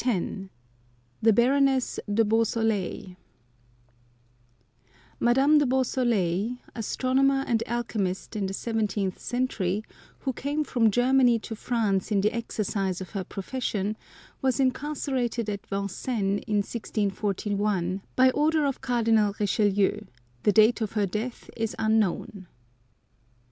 [0.03, 0.49] 152
[1.21, 3.15] THE BARONESS DE BEAUSOLEIL
[5.19, 9.83] "Madame de Beausoleil, astronomer and al chemist in the seventeenth century,
[10.21, 13.95] who came from Germany to France in the exercise of her profession,
[14.41, 19.99] was incarcerated at Vincennes in 1641, by order of Cardinal Richelieu;
[20.41, 22.47] the date of her death is unknown."